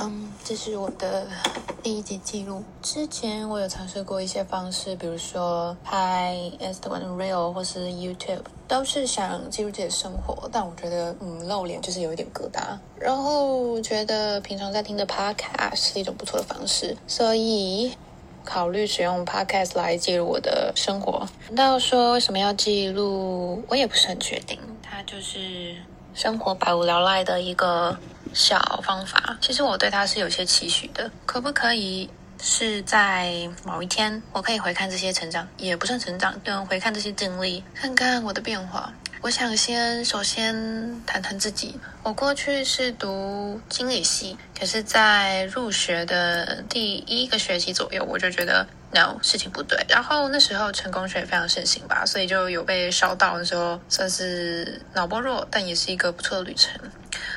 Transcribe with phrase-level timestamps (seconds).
[0.00, 1.26] 嗯，这是我的
[1.82, 2.62] 第一集记录。
[2.80, 10.48] 之前我有尝试过一些方式，比如说拍 Instagram Reel 或是 YouTube，都是想记录自己的生活。
[10.52, 12.78] 但我觉得，嗯，露脸就是有一点疙瘩。
[12.96, 17.92] 然后觉得平常在听的 Podcast 是一种不错的方式，所以
[18.44, 21.26] 考虑使用 Podcast 来记录我的生活。
[21.56, 24.58] 到说为什么要记录，我也不是很确定。
[24.80, 25.74] 它就是
[26.14, 27.98] 生活百无聊赖的一个。
[28.34, 31.10] 小方法，其实我对他是有些期许的。
[31.26, 32.08] 可不可以
[32.40, 38.92] 是在某一天，我可以回看这些成长，也不算成长，对回看这些经历，看看我的变化。
[39.20, 40.54] 我想先首先
[41.04, 41.74] 谈谈自己。
[42.04, 49.76] 我过去是读经理系，可是，在入学的第一个学期左右，我就觉得 no 事情不对。
[49.88, 56.80] 然后那时候成功学非常盛行吧，所以就有被烧到的时候，算是脑波弱，但也是一个不错的旅程。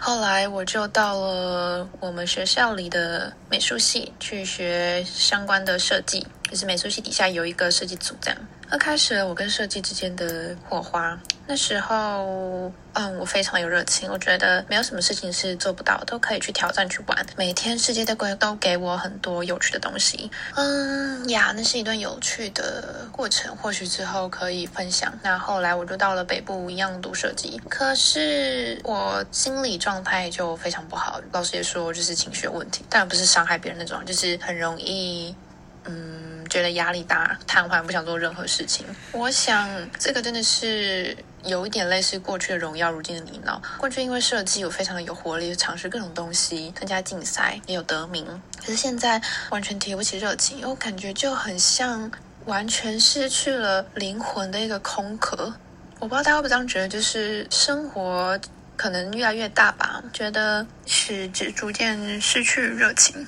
[0.04, 11.16] 后来我就到了我们学校里的美术系去学相关的设计，就是美术系底下有一个设计组，这样，那开始了我跟设计之间的火花。
[11.52, 17.26] 那时候，嗯，我非常有热情，我觉得没有什么事情是做不到，都可以去挑战去玩。
[17.36, 25.14] 每天世界的规都给我很多有趣的东西，嗯呀，那是一段有趣的过程，或许之后可以分享。
[25.22, 35.36] 那后来我就到了北部一样读设计，可是我心理状态就非常不好，老师也说就是情绪问题，当然不是伤害别人那种，就是很容易，
[35.84, 36.21] 嗯。
[36.52, 38.86] 觉得压力大，瘫痪，不想做任何事情。
[39.14, 43.62] 我想这个真的是有一点类似过去的荣耀，如今的你呢？
[43.78, 48.26] 过去因为设计，我非常的有活力，尝试各种东西，参加竞赛，也有得名。
[48.60, 52.12] 可是现在完全提不起热情，我感觉就很像
[52.44, 55.54] 完全失去了灵魂的一个空壳。
[56.00, 58.38] 我不知道大家会不会这样觉得，就是生活
[58.76, 63.26] 可能越来越大吧，觉得是只逐渐失去热情。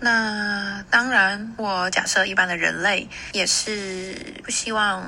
[0.00, 0.57] 那
[0.90, 5.04] 当然，我假设一般的人类也是不希望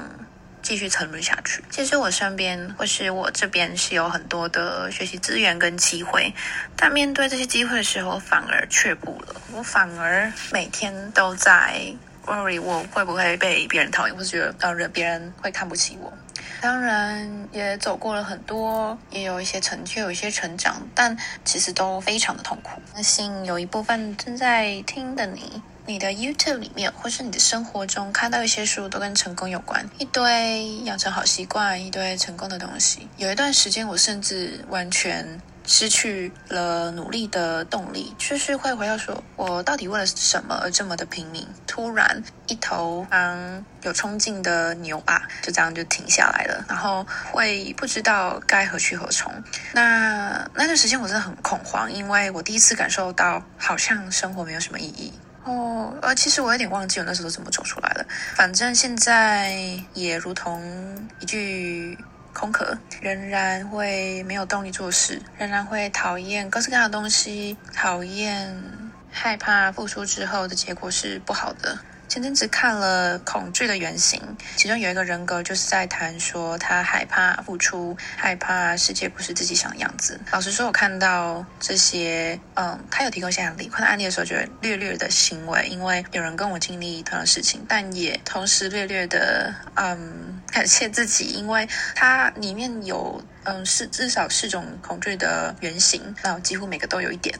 [0.62, 1.64] 继续沉沦下去。
[1.70, 6.32] 其实我身边或是我这边是有很多的学习资源跟机会，
[6.76, 9.40] 但面对这些机会的时候，反而却步了。
[9.52, 11.92] 我反而每天都在
[12.26, 16.12] worry 我会不会被别人讨厌，或是觉得别人会看不起我。
[16.60, 22.80] 当然也走过了很多，也有一些成就，有一些成长，但其实都非常的痛苦。
[22.94, 33.08] 相信有一部分正在听的你，你的 YouTube 里面，或是你的生活中看到一些书，都跟成功有关，一堆养成好习惯，一堆成功的东西。
[33.16, 35.40] 有一段时间，我甚至完全。
[35.70, 41.46] 失去了努力的动力，就是会回到说，我到底为了什么而这么的拼命？
[41.64, 49.32] 突然一头刚有冲劲的牛啊，就这样就停下来了，然后会不知道该何去何从。
[49.72, 55.12] 那那段时间我真的很恐慌，因为我第一次感受到好像生活没有什么意义
[55.44, 55.94] 哦。
[56.02, 58.04] 呃，其实我有点忘记我那时候怎么走出来了。
[58.34, 59.54] 反正现在
[59.94, 61.96] 也如同一句。
[62.32, 68.62] 空壳，仍然会没有动力做事，仍然会讨厌各式各样的东西，讨厌
[69.10, 71.78] 害怕付出之后的结果是不好的。
[72.10, 74.20] 前阵子看了《恐惧的原型》，
[74.56, 80.18] 其中有一个人格就是在谈说他害怕付出，害怕世界不是自己想的样子。
[80.32, 97.38] 老实说，我看到这些，嗯，他有提供一些案例，看到案例的时候觉得略略的欣慰，因为有人跟我经历同样的事情，但也同时略略的，嗯，感谢自己，因为它里面有，嗯，是至少四种恐惧的原型，那几乎每个都有一点。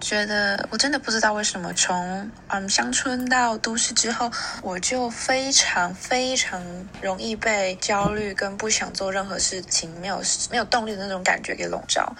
[0.00, 4.30] 觉得我真的不知道为什么从嗯乡村到都市之后，
[4.62, 6.62] 我就非常非常
[7.00, 12.14] 容易被焦虑跟不想做任何事情、没有没有动力的那种感觉给笼罩，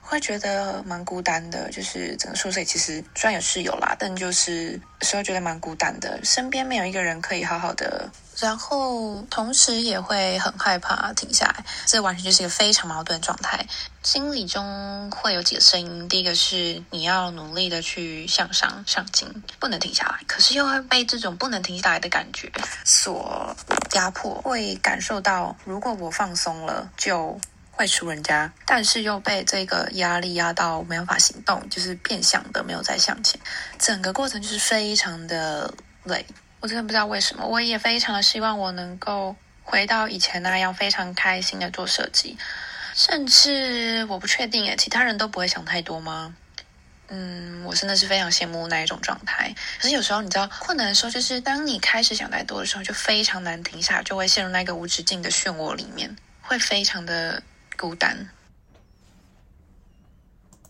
[0.00, 1.70] 会觉得蛮孤单的。
[1.70, 8.08] 就是整个宿舍其实虽然有室友啦，但就是时候觉得蛮孤单的，身边没有一个人可以好好的。
[8.40, 13.66] 然后同时也会很害怕停下来，这完全就是一个非常矛盾的状态。
[14.02, 22.50] 心理中会有几个声音，第一个是你要努力的去向上上进，不能停下来，可是又会被这种不能停下来的感觉
[22.84, 23.56] 所
[23.92, 27.40] 压迫，会感受到如果我放松了就
[27.70, 33.40] 会输人家，但是又被这个压力压到没办法行动，就是变相的没有再向前，
[33.78, 35.72] 整个过程就是非常的
[36.02, 36.26] 累。
[36.64, 42.38] 我真的不知道为什么，我也非常的希望我能够回到以前那样，非常开心的做设计。
[42.94, 46.34] 甚至我不确定诶，其他人都不会想太多吗？
[47.08, 49.54] 嗯，我真的是非常羡慕那一种状态。
[49.78, 57.42] 可是有时候你知道，困难的时候就是当你开始想太多的时候，就非常难停下，就会陷入那个无止境的漩涡里面，会非常的
[57.76, 58.26] 孤单。